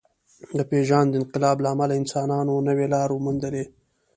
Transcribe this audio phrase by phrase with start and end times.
[0.57, 3.63] د پېژاند انقلاب له امله انسانانو نوې لارې وموندلې.